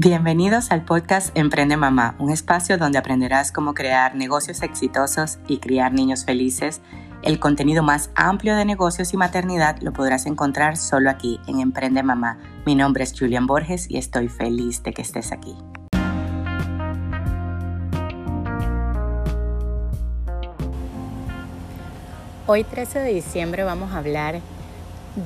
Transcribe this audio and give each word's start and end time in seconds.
Bienvenidos 0.00 0.70
al 0.70 0.84
podcast 0.84 1.36
Emprende 1.36 1.76
Mamá, 1.76 2.14
un 2.20 2.30
espacio 2.30 2.78
donde 2.78 2.98
aprenderás 2.98 3.50
cómo 3.50 3.74
crear 3.74 4.14
negocios 4.14 4.62
exitosos 4.62 5.40
y 5.48 5.58
criar 5.58 5.92
niños 5.92 6.24
felices. 6.24 6.80
El 7.22 7.40
contenido 7.40 7.82
más 7.82 8.12
amplio 8.14 8.54
de 8.54 8.64
negocios 8.64 9.12
y 9.12 9.16
maternidad 9.16 9.78
lo 9.80 9.92
podrás 9.92 10.26
encontrar 10.26 10.76
solo 10.76 11.10
aquí 11.10 11.40
en 11.48 11.58
Emprende 11.58 12.04
Mamá. 12.04 12.38
Mi 12.64 12.76
nombre 12.76 13.02
es 13.02 13.12
Julian 13.18 13.48
Borges 13.48 13.90
y 13.90 13.96
estoy 13.96 14.28
feliz 14.28 14.84
de 14.84 14.92
que 14.92 15.02
estés 15.02 15.32
aquí. 15.32 15.56
Hoy 22.46 22.62
13 22.62 23.00
de 23.00 23.14
diciembre 23.14 23.64
vamos 23.64 23.90
a 23.90 23.98
hablar 23.98 24.40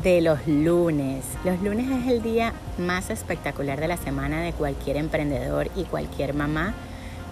de 0.00 0.22
los 0.22 0.46
lunes. 0.46 1.24
Los 1.44 1.60
lunes 1.60 1.90
es 1.90 2.10
el 2.10 2.22
día 2.22 2.54
más 2.78 3.10
espectacular 3.10 3.78
de 3.78 3.88
la 3.88 3.98
semana 3.98 4.40
de 4.40 4.52
cualquier 4.54 4.96
emprendedor 4.96 5.68
y 5.76 5.84
cualquier 5.84 6.32
mamá, 6.32 6.72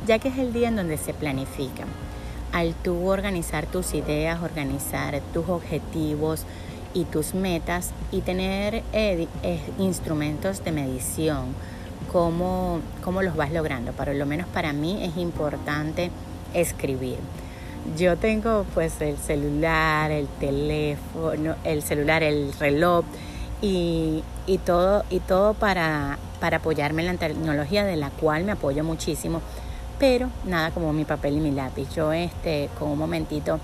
ya 0.07 0.19
que 0.19 0.29
es 0.29 0.37
el 0.37 0.53
día 0.53 0.69
en 0.69 0.77
donde 0.77 0.99
se 0.99 1.15
planifica. 1.15 1.85
Al 2.53 2.75
tú 2.75 3.09
organizar 3.09 3.65
tus 3.67 3.95
ideas, 3.95 4.43
organizar 4.43 5.21
tus 5.33 5.49
objetivos 5.49 6.45
y 6.93 7.05
tus 7.05 7.35
metas 7.35 7.93
y 8.13 8.21
tener 8.21 8.83
eh, 8.93 9.27
eh, 9.43 9.61
instrumentos 9.79 10.63
de 10.63 10.73
medición, 10.73 11.55
cómo, 12.13 12.81
cómo 13.03 13.23
los 13.23 13.37
vas 13.37 13.53
logrando. 13.53 13.93
Por 13.93 14.15
lo 14.15 14.27
menos 14.27 14.47
para 14.49 14.73
mí 14.75 15.03
es 15.03 15.17
importante 15.17 16.11
escribir. 16.53 17.19
Yo 17.97 18.17
tengo 18.17 18.65
pues 18.75 19.01
el 19.01 19.17
celular, 19.17 20.11
el 20.11 20.27
teléfono, 20.27 21.57
el 21.65 21.83
celular, 21.83 22.23
el 22.23 22.53
reloj 22.59 23.05
y, 23.63 24.23
todo, 24.65 25.05
y 25.11 25.21
todo 25.21 25.55
para, 25.55 26.19
para 26.41 26.59
apoyarme 26.59 27.03
en 27.03 27.09
la 27.09 27.15
tecnología 27.15 27.85
de 27.85 27.97
la 27.97 28.11
cual 28.11 28.45
me 28.45 28.53
apoyo 28.53 28.85
muchísimo, 28.85 29.41
pero 29.99 30.29
nada 30.45 30.71
como 30.71 30.93
mi 30.93 31.05
papel 31.05 31.39
y 31.39 31.41
mi 31.41 31.51
lápiz. 31.51 31.89
Yo 31.95 32.13
este, 32.13 32.69
con 32.79 32.91
un 32.91 32.99
momentito 32.99 33.59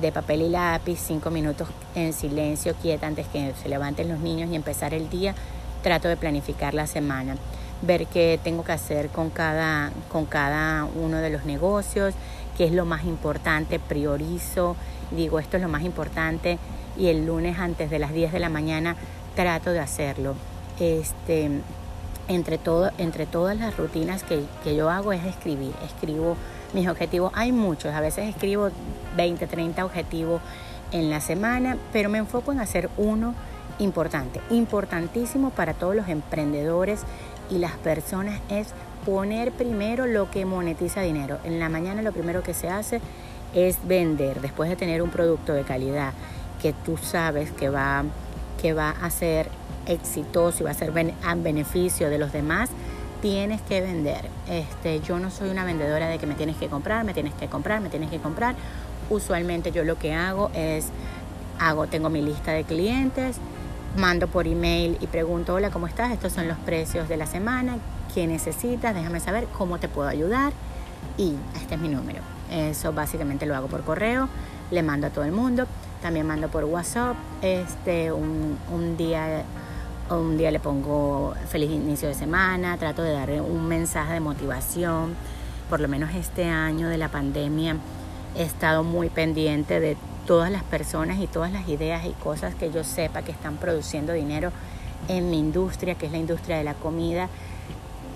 de 0.00 0.12
papel 0.12 0.42
y 0.42 0.48
lápiz, 0.50 0.98
cinco 0.98 1.30
minutos 1.30 1.68
en 1.94 2.12
silencio, 2.12 2.74
quieta 2.74 3.06
antes 3.06 3.26
que 3.28 3.52
se 3.60 3.68
levanten 3.68 4.08
los 4.08 4.20
niños 4.20 4.50
y 4.50 4.56
empezar 4.56 4.94
el 4.94 5.10
día, 5.10 5.34
trato 5.82 6.08
de 6.08 6.16
planificar 6.16 6.74
la 6.74 6.86
semana, 6.86 7.36
ver 7.82 8.06
qué 8.06 8.38
tengo 8.42 8.64
que 8.64 8.72
hacer 8.72 9.08
con 9.08 9.30
cada, 9.30 9.90
con 10.10 10.26
cada 10.26 10.84
uno 10.84 11.18
de 11.18 11.30
los 11.30 11.44
negocios, 11.44 12.14
qué 12.58 12.64
es 12.64 12.72
lo 12.72 12.84
más 12.84 13.04
importante, 13.04 13.78
priorizo, 13.78 14.74
digo 15.12 15.38
esto 15.38 15.56
es 15.56 15.62
lo 15.62 15.68
más 15.68 15.84
importante 15.84 16.58
y 16.98 17.06
el 17.06 17.24
lunes 17.24 17.56
antes 17.60 17.88
de 17.88 18.00
las 18.00 18.12
10 18.12 18.32
de 18.32 18.40
la 18.40 18.48
mañana 18.48 18.96
trato 19.36 19.70
de 19.70 19.78
hacerlo. 19.78 20.34
Este, 20.80 21.50
entre, 22.26 22.58
todo, 22.58 22.90
entre 22.98 23.26
todas 23.26 23.56
las 23.56 23.76
rutinas 23.76 24.24
que, 24.24 24.44
que 24.64 24.74
yo 24.74 24.90
hago 24.90 25.12
es 25.12 25.24
escribir, 25.24 25.72
escribo 25.84 26.36
mis 26.74 26.88
objetivos, 26.88 27.30
hay 27.36 27.52
muchos, 27.52 27.94
a 27.94 28.00
veces 28.00 28.28
escribo 28.28 28.70
20, 29.16 29.46
30 29.46 29.84
objetivos 29.84 30.42
en 30.90 31.10
la 31.10 31.20
semana, 31.20 31.78
pero 31.92 32.10
me 32.10 32.18
enfoco 32.18 32.50
en 32.50 32.58
hacer 32.58 32.90
uno 32.96 33.34
importante, 33.78 34.40
importantísimo 34.50 35.50
para 35.50 35.74
todos 35.74 35.94
los 35.94 36.08
emprendedores 36.08 37.02
y 37.50 37.58
las 37.58 37.76
personas 37.76 38.40
es 38.48 38.74
poner 39.08 39.52
primero 39.52 40.06
lo 40.06 40.30
que 40.30 40.44
monetiza 40.44 41.00
dinero. 41.00 41.38
En 41.42 41.58
la 41.58 41.70
mañana 41.70 42.02
lo 42.02 42.12
primero 42.12 42.42
que 42.42 42.52
se 42.52 42.68
hace 42.68 43.00
es 43.54 43.78
vender, 43.88 44.42
después 44.42 44.68
de 44.68 44.76
tener 44.76 45.00
un 45.00 45.08
producto 45.08 45.54
de 45.54 45.62
calidad 45.62 46.12
que 46.60 46.74
tú 46.74 46.98
sabes 46.98 47.50
que 47.50 47.70
va, 47.70 48.04
que 48.60 48.74
va 48.74 48.90
a 48.90 49.08
ser 49.08 49.48
exitoso 49.86 50.58
y 50.60 50.64
va 50.64 50.72
a 50.72 50.74
ser 50.74 50.92
a 51.24 51.34
beneficio 51.36 52.10
de 52.10 52.18
los 52.18 52.32
demás, 52.32 52.68
tienes 53.22 53.62
que 53.62 53.80
vender. 53.80 54.28
Este, 54.46 55.00
yo 55.00 55.18
no 55.18 55.30
soy 55.30 55.48
una 55.48 55.64
vendedora 55.64 56.08
de 56.08 56.18
que 56.18 56.26
me 56.26 56.34
tienes 56.34 56.58
que 56.58 56.68
comprar, 56.68 57.02
me 57.06 57.14
tienes 57.14 57.32
que 57.32 57.46
comprar, 57.46 57.80
me 57.80 57.88
tienes 57.88 58.10
que 58.10 58.18
comprar. 58.18 58.56
Usualmente 59.08 59.72
yo 59.72 59.84
lo 59.84 59.98
que 59.98 60.12
hago 60.12 60.50
es, 60.52 60.88
hago, 61.58 61.86
tengo 61.86 62.10
mi 62.10 62.20
lista 62.20 62.52
de 62.52 62.64
clientes, 62.64 63.38
mando 63.96 64.28
por 64.28 64.46
email 64.46 64.96
y 65.00 65.06
pregunto, 65.06 65.54
hola, 65.54 65.70
¿cómo 65.70 65.86
estás? 65.86 66.12
Estos 66.12 66.32
son 66.32 66.48
los 66.48 66.58
precios 66.58 67.08
de 67.08 67.16
la 67.16 67.26
semana, 67.26 67.78
qué 68.14 68.26
necesitas, 68.26 68.94
déjame 68.94 69.20
saber 69.20 69.46
cómo 69.56 69.78
te 69.78 69.88
puedo 69.88 70.08
ayudar 70.08 70.52
y 71.16 71.34
este 71.60 71.74
es 71.74 71.80
mi 71.80 71.88
número. 71.88 72.20
Eso 72.50 72.92
básicamente 72.92 73.46
lo 73.46 73.54
hago 73.56 73.68
por 73.68 73.82
correo, 73.82 74.28
le 74.70 74.82
mando 74.82 75.06
a 75.06 75.10
todo 75.10 75.24
el 75.24 75.32
mundo, 75.32 75.66
también 76.02 76.26
mando 76.26 76.48
por 76.48 76.64
WhatsApp, 76.64 77.16
este, 77.42 78.12
un, 78.12 78.58
un 78.72 78.96
día 78.96 79.44
un 80.16 80.38
día 80.38 80.50
le 80.50 80.58
pongo 80.58 81.34
feliz 81.48 81.70
inicio 81.70 82.08
de 82.08 82.14
semana, 82.14 82.78
trato 82.78 83.02
de 83.02 83.12
darle 83.12 83.40
un 83.40 83.68
mensaje 83.68 84.14
de 84.14 84.20
motivación. 84.20 85.14
Por 85.68 85.80
lo 85.80 85.88
menos 85.88 86.14
este 86.14 86.44
año 86.44 86.88
de 86.88 86.96
la 86.96 87.10
pandemia 87.10 87.76
he 88.34 88.42
estado 88.42 88.84
muy 88.84 89.10
pendiente 89.10 89.80
de 89.80 89.96
todas 90.28 90.50
las 90.52 90.62
personas 90.62 91.18
y 91.20 91.26
todas 91.26 91.50
las 91.50 91.66
ideas 91.70 92.04
y 92.04 92.10
cosas 92.10 92.54
que 92.54 92.70
yo 92.70 92.84
sepa 92.84 93.22
que 93.22 93.32
están 93.32 93.56
produciendo 93.56 94.12
dinero 94.12 94.52
en 95.08 95.30
mi 95.30 95.38
industria, 95.38 95.94
que 95.94 96.04
es 96.04 96.12
la 96.12 96.18
industria 96.18 96.58
de 96.58 96.64
la 96.64 96.74
comida. 96.74 97.30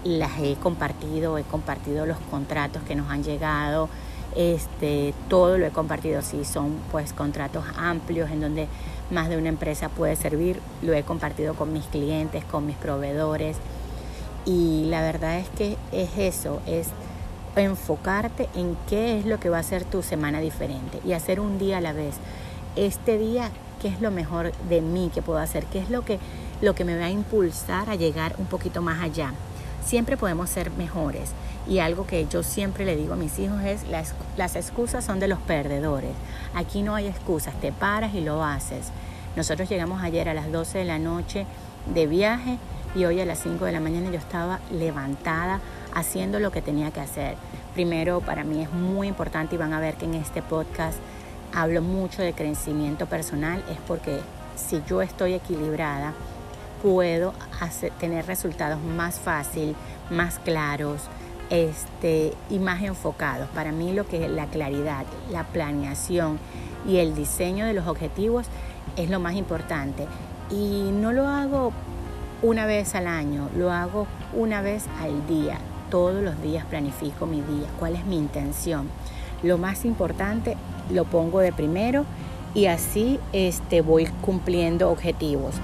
Las 0.04 0.38
he 0.38 0.56
compartido, 0.56 1.38
he 1.38 1.42
compartido 1.42 2.04
los 2.04 2.18
contratos 2.30 2.82
que 2.82 2.94
nos 2.94 3.10
han 3.10 3.24
llegado, 3.24 3.88
este, 4.36 5.14
todo 5.30 5.56
lo 5.56 5.64
he 5.64 5.70
compartido, 5.70 6.20
si 6.20 6.44
son 6.44 6.76
pues 6.90 7.14
contratos 7.14 7.64
amplios 7.78 8.30
en 8.30 8.42
donde 8.42 8.68
más 9.10 9.30
de 9.30 9.38
una 9.38 9.48
empresa 9.48 9.88
puede 9.88 10.14
servir, 10.14 10.60
lo 10.82 10.92
he 10.92 11.04
compartido 11.04 11.54
con 11.54 11.72
mis 11.72 11.84
clientes, 11.86 12.44
con 12.44 12.66
mis 12.66 12.76
proveedores. 12.76 13.56
Y 14.44 14.84
la 14.90 15.00
verdad 15.00 15.38
es 15.38 15.48
que 15.48 15.78
es 15.92 16.10
eso, 16.18 16.60
es 16.66 16.88
enfocarte 17.60 18.48
en 18.54 18.76
qué 18.88 19.18
es 19.18 19.26
lo 19.26 19.38
que 19.38 19.50
va 19.50 19.58
a 19.58 19.62
ser 19.62 19.84
tu 19.84 20.02
semana 20.02 20.40
diferente 20.40 21.00
y 21.04 21.12
hacer 21.12 21.40
un 21.40 21.58
día 21.58 21.78
a 21.78 21.80
la 21.80 21.92
vez. 21.92 22.14
Este 22.76 23.18
día, 23.18 23.50
¿qué 23.80 23.88
es 23.88 24.00
lo 24.00 24.10
mejor 24.10 24.52
de 24.68 24.80
mí 24.80 25.10
que 25.12 25.22
puedo 25.22 25.38
hacer? 25.38 25.64
¿Qué 25.66 25.78
es 25.78 25.90
lo 25.90 26.02
que, 26.04 26.18
lo 26.60 26.74
que 26.74 26.84
me 26.84 26.98
va 26.98 27.06
a 27.06 27.10
impulsar 27.10 27.90
a 27.90 27.94
llegar 27.94 28.34
un 28.38 28.46
poquito 28.46 28.80
más 28.80 29.02
allá? 29.02 29.32
Siempre 29.84 30.16
podemos 30.16 30.48
ser 30.48 30.70
mejores. 30.70 31.32
Y 31.68 31.78
algo 31.78 32.06
que 32.06 32.26
yo 32.26 32.42
siempre 32.42 32.84
le 32.84 32.96
digo 32.96 33.12
a 33.12 33.16
mis 33.16 33.38
hijos 33.38 33.62
es, 33.62 33.86
las, 33.88 34.14
las 34.36 34.56
excusas 34.56 35.04
son 35.04 35.20
de 35.20 35.28
los 35.28 35.38
perdedores. 35.40 36.12
Aquí 36.54 36.82
no 36.82 36.94
hay 36.94 37.06
excusas, 37.06 37.54
te 37.60 37.72
paras 37.72 38.14
y 38.14 38.20
lo 38.20 38.42
haces. 38.42 38.88
Nosotros 39.36 39.68
llegamos 39.68 40.02
ayer 40.02 40.28
a 40.28 40.34
las 40.34 40.50
12 40.50 40.78
de 40.78 40.84
la 40.84 40.98
noche 40.98 41.46
de 41.94 42.06
viaje 42.06 42.58
y 42.94 43.04
hoy 43.04 43.20
a 43.20 43.26
las 43.26 43.38
5 43.40 43.64
de 43.64 43.72
la 43.72 43.80
mañana 43.80 44.10
yo 44.10 44.18
estaba 44.18 44.60
levantada 44.70 45.60
haciendo 45.94 46.38
lo 46.40 46.50
que 46.50 46.62
tenía 46.62 46.90
que 46.90 47.00
hacer. 47.00 47.36
Primero, 47.74 48.20
para 48.20 48.44
mí 48.44 48.62
es 48.62 48.70
muy 48.72 49.08
importante 49.08 49.54
y 49.54 49.58
van 49.58 49.72
a 49.72 49.80
ver 49.80 49.94
que 49.94 50.04
en 50.04 50.14
este 50.14 50.42
podcast 50.42 50.98
hablo 51.54 51.82
mucho 51.82 52.22
de 52.22 52.32
crecimiento 52.32 53.06
personal, 53.06 53.64
es 53.70 53.78
porque 53.86 54.20
si 54.56 54.82
yo 54.86 55.02
estoy 55.02 55.34
equilibrada, 55.34 56.12
puedo 56.82 57.32
tener 57.98 58.26
resultados 58.26 58.80
más 58.82 59.18
fácil, 59.18 59.74
más 60.10 60.38
claros 60.38 61.02
este, 61.50 62.32
y 62.50 62.58
más 62.58 62.82
enfocados. 62.82 63.48
Para 63.50 63.72
mí 63.72 63.92
lo 63.92 64.06
que 64.06 64.24
es 64.24 64.30
la 64.30 64.46
claridad, 64.46 65.04
la 65.30 65.44
planeación 65.44 66.38
y 66.86 66.96
el 66.96 67.14
diseño 67.14 67.66
de 67.66 67.74
los 67.74 67.86
objetivos 67.86 68.46
es 68.96 69.10
lo 69.10 69.20
más 69.20 69.34
importante. 69.34 70.06
Y 70.50 70.90
no 70.92 71.12
lo 71.12 71.28
hago 71.28 71.72
una 72.42 72.66
vez 72.66 72.94
al 72.94 73.06
año, 73.06 73.48
lo 73.56 73.72
hago 73.72 74.06
una 74.34 74.62
vez 74.62 74.84
al 75.00 75.26
día. 75.26 75.58
Todos 75.90 76.22
los 76.22 76.40
días 76.42 76.64
planifico 76.66 77.26
mi 77.26 77.40
día, 77.40 77.68
cuál 77.78 77.94
es 77.94 78.04
mi 78.04 78.16
intención. 78.16 78.88
Lo 79.42 79.58
más 79.58 79.84
importante 79.84 80.56
lo 80.90 81.04
pongo 81.04 81.40
de 81.40 81.52
primero 81.52 82.04
y 82.54 82.66
así 82.66 83.18
este, 83.32 83.80
voy 83.80 84.06
cumpliendo 84.22 84.90
objetivos 84.90 85.54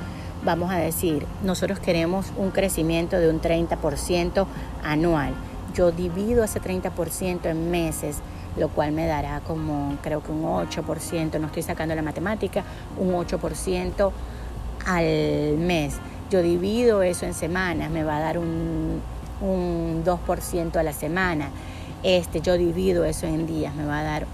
vamos 0.44 0.70
a 0.70 0.76
decir, 0.76 1.26
nosotros 1.42 1.78
queremos 1.80 2.26
un 2.36 2.50
crecimiento 2.50 3.18
de 3.18 3.28
un 3.28 3.40
30% 3.40 4.46
anual. 4.84 5.34
Yo 5.74 5.92
divido 5.92 6.44
ese 6.44 6.60
30% 6.60 7.46
en 7.46 7.70
meses, 7.70 8.18
lo 8.56 8.68
cual 8.68 8.92
me 8.92 9.06
dará 9.06 9.40
como 9.40 9.96
creo 10.02 10.22
que 10.22 10.32
un 10.32 10.44
8%, 10.44 11.38
no 11.38 11.46
estoy 11.46 11.62
sacando 11.62 11.94
la 11.94 12.02
matemática, 12.02 12.64
un 12.98 13.12
8% 13.12 14.10
al 14.86 15.58
mes. 15.58 15.96
Yo 16.30 16.42
divido 16.42 17.02
eso 17.02 17.24
en 17.24 17.34
semanas, 17.34 17.90
me 17.90 18.04
va 18.04 18.18
a 18.18 18.20
dar 18.20 18.38
un, 18.38 19.00
un 19.40 20.04
2% 20.04 20.76
a 20.76 20.82
la 20.82 20.92
semana. 20.92 21.50
Este, 22.02 22.40
yo 22.40 22.58
divido 22.58 23.04
eso 23.04 23.26
en 23.26 23.46
días, 23.46 23.74
me 23.74 23.84
va 23.84 24.00
a 24.00 24.02
dar 24.02 24.26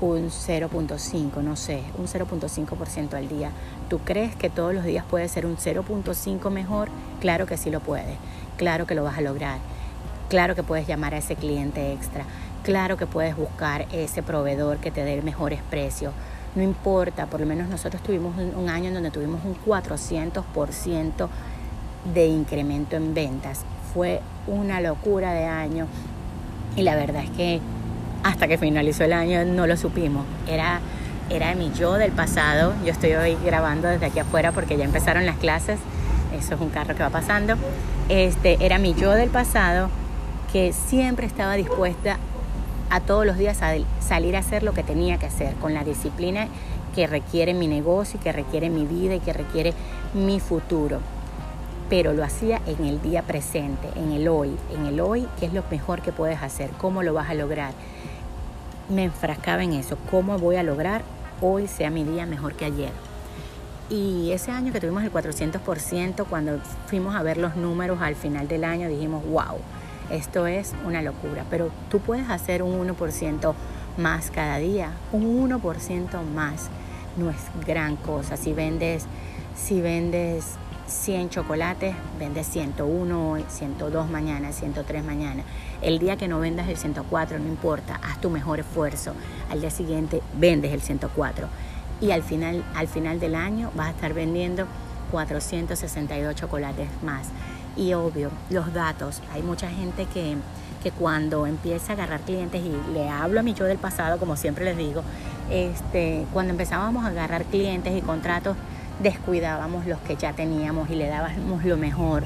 un 0.00 0.30
0.5, 0.30 1.42
no 1.42 1.56
sé, 1.56 1.82
un 1.98 2.06
0.5% 2.06 3.14
al 3.14 3.28
día. 3.28 3.50
¿Tú 3.88 3.98
crees 3.98 4.34
que 4.34 4.50
todos 4.50 4.72
los 4.72 4.84
días 4.84 5.04
puede 5.04 5.28
ser 5.28 5.46
un 5.46 5.56
0.5 5.56 6.50
mejor? 6.50 6.88
Claro 7.20 7.46
que 7.46 7.56
sí 7.56 7.70
lo 7.70 7.80
puedes, 7.80 8.16
claro 8.56 8.86
que 8.86 8.94
lo 8.94 9.04
vas 9.04 9.18
a 9.18 9.20
lograr, 9.20 9.58
claro 10.28 10.54
que 10.54 10.62
puedes 10.62 10.86
llamar 10.86 11.14
a 11.14 11.18
ese 11.18 11.36
cliente 11.36 11.92
extra, 11.92 12.24
claro 12.62 12.96
que 12.96 13.06
puedes 13.06 13.36
buscar 13.36 13.86
ese 13.92 14.22
proveedor 14.22 14.78
que 14.78 14.90
te 14.90 15.04
dé 15.04 15.20
mejores 15.22 15.60
precios. 15.68 16.14
No 16.54 16.62
importa, 16.62 17.26
por 17.26 17.40
lo 17.40 17.46
menos 17.46 17.68
nosotros 17.68 18.02
tuvimos 18.02 18.34
un 18.36 18.68
año 18.68 18.88
en 18.88 18.94
donde 18.94 19.10
tuvimos 19.10 19.40
un 19.44 19.56
400% 19.64 21.28
de 22.12 22.26
incremento 22.26 22.96
en 22.96 23.14
ventas. 23.14 23.64
fue 23.94 24.20
una 24.46 24.80
locura 24.80 25.32
de 25.32 25.46
año 25.46 25.86
y 26.76 26.82
la 26.82 26.94
verdad 26.94 27.24
es 27.24 27.30
que 27.30 27.60
hasta 28.22 28.46
que 28.46 28.56
finalizó 28.56 29.04
el 29.04 29.12
año 29.12 29.44
no 29.44 29.66
lo 29.66 29.76
supimos. 29.76 30.24
Era, 30.46 30.80
era 31.28 31.54
mi 31.54 31.72
yo 31.72 31.94
del 31.94 32.12
pasado. 32.12 32.72
Yo 32.84 32.92
estoy 32.92 33.14
hoy 33.14 33.36
grabando 33.44 33.88
desde 33.88 34.06
aquí 34.06 34.20
afuera 34.20 34.52
porque 34.52 34.76
ya 34.76 34.84
empezaron 34.84 35.26
las 35.26 35.36
clases. 35.36 35.80
Eso 36.38 36.54
es 36.54 36.60
un 36.60 36.68
carro 36.68 36.94
que 36.94 37.02
va 37.02 37.10
pasando. 37.10 37.54
Este, 38.08 38.64
era 38.64 38.78
mi 38.78 38.94
yo 38.94 39.12
del 39.12 39.30
pasado 39.30 39.88
que 40.52 40.72
siempre 40.72 41.26
estaba 41.26 41.54
dispuesta 41.54 42.18
a 42.90 43.00
todos 43.00 43.24
los 43.24 43.38
días 43.38 43.58
salir 44.00 44.36
a 44.36 44.40
hacer 44.40 44.62
lo 44.62 44.74
que 44.74 44.82
tenía 44.82 45.18
que 45.18 45.26
hacer, 45.26 45.54
con 45.54 45.74
la 45.74 45.84
disciplina 45.84 46.48
que 46.94 47.06
requiere 47.06 47.54
mi 47.54 47.68
negocio, 47.68 48.18
que 48.20 48.32
requiere 48.32 48.68
mi 48.68 48.84
vida 48.84 49.14
y 49.14 49.20
que 49.20 49.32
requiere 49.32 49.72
mi 50.12 50.40
futuro. 50.40 50.98
Pero 51.88 52.12
lo 52.12 52.24
hacía 52.24 52.60
en 52.66 52.84
el 52.84 53.00
día 53.00 53.22
presente, 53.22 53.88
en 53.96 54.12
el 54.12 54.28
hoy, 54.28 54.56
en 54.74 54.86
el 54.86 55.00
hoy, 55.00 55.26
que 55.38 55.46
es 55.46 55.52
lo 55.52 55.64
mejor 55.70 56.02
que 56.02 56.12
puedes 56.12 56.42
hacer, 56.42 56.70
cómo 56.78 57.02
lo 57.02 57.14
vas 57.14 57.30
a 57.30 57.34
lograr. 57.34 57.72
Me 58.88 59.04
enfrascaba 59.04 59.62
en 59.62 59.72
eso, 59.72 59.96
cómo 60.10 60.38
voy 60.38 60.56
a 60.56 60.62
lograr 60.62 61.02
hoy 61.40 61.68
sea 61.68 61.90
mi 61.90 62.04
día 62.04 62.26
mejor 62.26 62.54
que 62.54 62.66
ayer. 62.66 62.92
Y 63.88 64.30
ese 64.32 64.52
año 64.52 64.72
que 64.72 64.80
tuvimos 64.80 65.02
el 65.02 65.12
400%, 65.12 66.24
cuando 66.28 66.58
fuimos 66.86 67.14
a 67.14 67.22
ver 67.22 67.38
los 67.38 67.56
números 67.56 68.00
al 68.00 68.14
final 68.14 68.46
del 68.46 68.64
año, 68.64 68.88
dijimos, 68.88 69.24
wow, 69.26 69.58
esto 70.10 70.46
es 70.46 70.74
una 70.86 71.02
locura, 71.02 71.44
pero 71.50 71.70
tú 71.90 72.00
puedes 72.00 72.28
hacer 72.30 72.62
un 72.62 72.86
1% 72.86 73.54
más 73.96 74.30
cada 74.30 74.58
día, 74.58 74.92
un 75.12 75.48
1% 75.48 76.22
más 76.34 76.70
no 77.16 77.30
es 77.30 77.36
gran 77.66 77.96
cosa. 77.96 78.36
Si 78.36 78.52
vendes, 78.52 79.06
si 79.56 79.80
vendes 79.80 80.54
100 80.86 81.30
chocolates, 81.30 81.94
vendes 82.18 82.46
101 82.48 83.30
hoy, 83.30 83.44
102 83.48 84.10
mañana, 84.10 84.52
103 84.52 85.04
mañana. 85.04 85.42
El 85.82 85.98
día 85.98 86.16
que 86.16 86.28
no 86.28 86.40
vendas 86.40 86.68
el 86.68 86.76
104, 86.76 87.38
no 87.38 87.48
importa, 87.48 88.00
haz 88.02 88.20
tu 88.20 88.30
mejor 88.30 88.60
esfuerzo. 88.60 89.14
Al 89.50 89.60
día 89.60 89.70
siguiente 89.70 90.22
vendes 90.38 90.72
el 90.72 90.80
104 90.80 91.48
y 92.00 92.12
al 92.12 92.22
final, 92.22 92.64
al 92.74 92.88
final 92.88 93.20
del 93.20 93.34
año 93.34 93.70
vas 93.74 93.88
a 93.88 93.90
estar 93.90 94.14
vendiendo 94.14 94.66
462 95.10 96.34
chocolates 96.34 96.88
más. 97.02 97.28
Y 97.76 97.94
obvio, 97.94 98.30
los 98.50 98.72
datos. 98.72 99.22
Hay 99.32 99.42
mucha 99.42 99.68
gente 99.70 100.06
que, 100.06 100.36
que 100.82 100.90
cuando 100.90 101.46
empieza 101.46 101.92
a 101.92 101.96
agarrar 101.96 102.20
clientes, 102.20 102.62
y 102.62 102.92
le 102.92 103.08
hablo 103.08 103.40
a 103.40 103.42
mi 103.42 103.54
yo 103.54 103.64
del 103.64 103.78
pasado, 103.78 104.18
como 104.18 104.36
siempre 104.36 104.64
les 104.64 104.76
digo, 104.76 105.02
este, 105.50 106.26
cuando 106.32 106.52
empezábamos 106.52 107.04
a 107.04 107.08
agarrar 107.08 107.44
clientes 107.44 107.96
y 107.96 108.02
contratos, 108.02 108.56
descuidábamos 109.02 109.86
los 109.86 109.98
que 110.00 110.16
ya 110.16 110.32
teníamos 110.32 110.90
y 110.90 110.94
le 110.94 111.08
dábamos 111.08 111.64
lo 111.64 111.76
mejor 111.76 112.24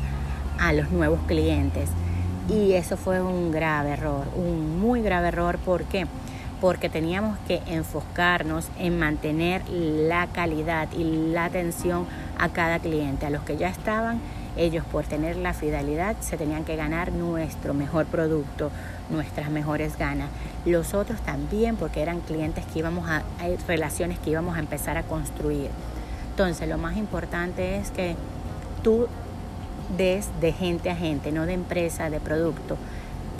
a 0.58 0.72
los 0.72 0.90
nuevos 0.90 1.20
clientes. 1.26 1.88
Y 2.48 2.72
eso 2.72 2.96
fue 2.96 3.22
un 3.22 3.50
grave 3.50 3.92
error, 3.92 4.26
un 4.36 4.80
muy 4.80 5.00
grave 5.00 5.28
error. 5.28 5.58
¿Por 5.58 5.84
qué? 5.84 6.06
Porque 6.60 6.88
teníamos 6.88 7.38
que 7.46 7.62
enfocarnos 7.66 8.68
en 8.78 8.98
mantener 8.98 9.62
la 9.68 10.26
calidad 10.26 10.88
y 10.92 11.32
la 11.32 11.46
atención 11.46 12.06
a 12.38 12.50
cada 12.50 12.78
cliente, 12.78 13.26
a 13.26 13.30
los 13.30 13.42
que 13.42 13.56
ya 13.56 13.68
estaban 13.68 14.20
ellos 14.56 14.84
por 14.84 15.04
tener 15.04 15.36
la 15.36 15.52
fidelidad 15.52 16.16
se 16.20 16.36
tenían 16.36 16.64
que 16.64 16.76
ganar 16.76 17.12
nuestro 17.12 17.74
mejor 17.74 18.06
producto, 18.06 18.70
nuestras 19.10 19.50
mejores 19.50 19.98
ganas. 19.98 20.30
Los 20.64 20.94
otros 20.94 21.20
también 21.20 21.76
porque 21.76 22.02
eran 22.02 22.20
clientes 22.20 22.64
que 22.66 22.78
íbamos 22.78 23.08
a, 23.08 23.22
hay 23.40 23.56
relaciones 23.66 24.18
que 24.18 24.30
íbamos 24.30 24.56
a 24.56 24.60
empezar 24.60 24.96
a 24.96 25.02
construir. 25.02 25.70
Entonces 26.30 26.68
lo 26.68 26.78
más 26.78 26.96
importante 26.96 27.76
es 27.76 27.90
que 27.90 28.16
tú 28.82 29.08
des 29.96 30.28
de 30.40 30.52
gente 30.52 30.90
a 30.90 30.96
gente, 30.96 31.32
no 31.32 31.46
de 31.46 31.52
empresa, 31.52 32.10
de 32.10 32.20
producto. 32.20 32.76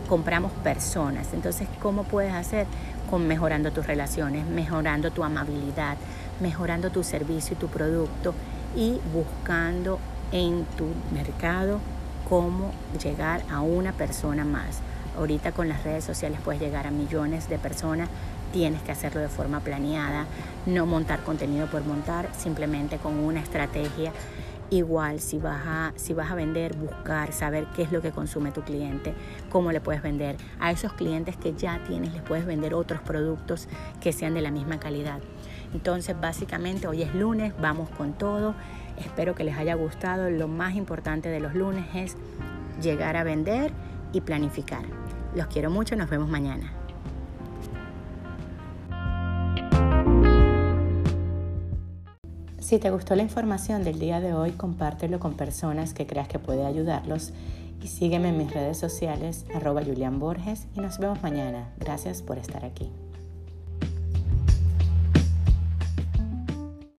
Compramos 0.09 0.53
personas. 0.63 1.29
Entonces, 1.33 1.67
¿cómo 1.81 2.05
puedes 2.05 2.35
hacer? 2.35 2.67
Con 3.09 3.27
mejorando 3.27 3.73
tus 3.73 3.87
relaciones, 3.87 4.47
mejorando 4.47 5.11
tu 5.11 5.25
amabilidad, 5.25 5.97
mejorando 6.41 6.91
tu 6.91 7.03
servicio 7.03 7.55
y 7.55 7.59
tu 7.59 7.69
producto 7.69 8.35
y 8.77 8.99
buscando 9.13 9.99
en 10.35 10.65
tu 10.77 10.89
mercado 11.15 11.79
cómo 12.29 12.73
llegar 13.03 13.43
a 13.51 13.61
una 13.61 13.93
persona 13.93 14.45
más. 14.45 14.81
Ahorita 15.17 15.53
con 15.53 15.69
las 15.69 15.85
redes 15.85 16.03
sociales 16.03 16.41
puedes 16.45 16.61
llegar 16.61 16.89
a 16.89 16.91
millones 16.91 17.49
de 17.49 17.57
personas, 17.57 18.09
tienes 18.53 18.83
que 18.83 18.91
hacerlo 18.91 19.21
de 19.21 19.29
forma 19.29 19.61
planeada, 19.61 20.27
no 20.67 20.87
montar 20.87 21.23
contenido 21.23 21.69
por 21.69 21.85
montar, 21.85 22.29
simplemente 22.37 22.99
con 22.99 23.19
una 23.19 23.41
estrategia. 23.41 24.13
Igual, 24.71 25.21
si 25.21 25.39
vas, 25.39 25.63
a, 25.67 25.93
si 25.95 26.15
vas 26.15 26.33
a 26.33 26.35
vender, 26.35 26.75
buscar, 26.75 27.33
saber 27.33 27.69
qué 27.77 27.83
es 27.83 27.93
lo 27.93 28.03
que 28.03 28.11
consume 28.11 28.51
tu 28.51 28.63
cliente, 28.63 29.15
cómo 29.51 29.71
le 29.71 29.81
puedes 29.81 30.03
vender. 30.03 30.37
A 30.59 30.73
esos 30.73 30.95
clientes 30.95 31.37
que 31.37 31.55
ya 31.55 31.81
tienes 31.87 32.13
les 32.13 32.23
puedes 32.23 32.45
vender 32.45 32.75
otros 32.75 33.01
productos 33.03 33.69
que 34.01 34.13
sean 34.13 34.35
de 34.35 34.43
la 34.43 34.51
misma 34.51 34.81
calidad. 34.81 35.21
Entonces, 35.75 36.19
básicamente, 36.19 36.87
hoy 36.87 37.03
es 37.03 37.15
lunes, 37.15 37.53
vamos 37.61 37.91
con 37.91 38.13
todo. 38.15 38.55
Espero 38.97 39.35
que 39.35 39.45
les 39.45 39.57
haya 39.59 39.75
gustado. 39.75 40.31
Lo 40.31 40.49
más 40.49 40.77
importante 40.77 41.29
de 41.29 41.41
los 41.41 41.55
lunes 41.55 41.85
es 41.95 42.17
llegar 42.81 43.17
a 43.17 43.25
vender 43.25 43.73
y 44.13 44.21
planificar. 44.21 44.85
Los 45.35 45.49
quiero 45.49 45.71
mucho, 45.71 45.97
nos 45.97 46.09
vemos 46.09 46.29
mañana. 46.31 46.73
Si 52.61 52.79
te 52.79 52.91
gustó 52.91 53.15
la 53.15 53.23
información 53.23 53.85
del 53.85 53.99
día 53.99 54.21
de 54.21 54.33
hoy, 54.33 54.53
compártelo 54.53 55.21
con 55.21 55.35
personas 55.35 55.93
que 55.93 56.07
creas 56.07 56.29
que 56.29 56.39
puede 56.39 56.65
ayudarlos 56.65 57.33
y 57.83 57.89
sígueme 57.89 58.31
en 58.31 58.39
mis 58.39 58.55
redes 58.55 58.79
sociales 58.79 59.45
arroba 59.55 59.83
Julián 59.85 60.19
Borges 60.19 60.67
y 60.75 60.81
nos 60.81 60.99
vemos 60.99 61.23
mañana. 61.23 61.69
Gracias 61.79 62.23
por 62.23 62.39
estar 62.39 62.65
aquí. 62.65 62.91